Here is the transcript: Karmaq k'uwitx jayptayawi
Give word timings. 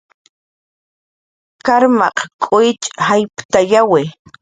Karmaq 1.65 2.17
k'uwitx 2.41 2.83
jayptayawi 3.07 4.03